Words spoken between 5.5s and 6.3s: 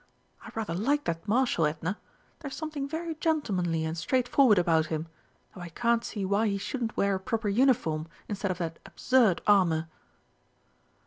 though I can't see